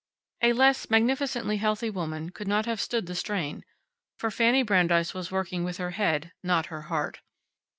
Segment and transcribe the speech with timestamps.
[0.41, 3.63] A less magnificently healthy woman could not have stood the strain,
[4.17, 7.19] for Fanny Brandeis was working with her head, not her heart.